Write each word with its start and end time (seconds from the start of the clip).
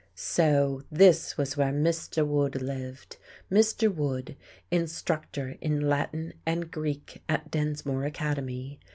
So 0.15 0.81
this 0.91 1.37
was 1.37 1.55
where 1.55 1.71
Mr. 1.71 2.25
Wood 2.25 2.59
lived! 2.59 3.17
Mr. 3.51 3.93
Wood, 3.93 4.35
instructor 4.71 5.57
in 5.61 5.79
Latin 5.79 6.33
and 6.43 6.71
Greek 6.71 7.21
at 7.29 7.51
Densmore 7.51 8.05
Academy. 8.05 8.79